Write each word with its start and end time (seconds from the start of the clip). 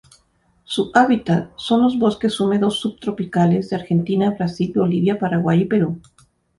Su 0.63 0.89
hábitat 0.95 1.51
son 1.57 1.83
los 1.83 1.99
bosques 1.99 2.39
húmedos 2.39 2.79
subtropicales 2.79 3.69
de 3.69 3.75
Argentina, 3.75 4.31
Brasil, 4.31 4.73
Bolivia, 4.75 5.19
Paraguay 5.19 5.61
y 5.61 5.65
Perú. 5.65 6.01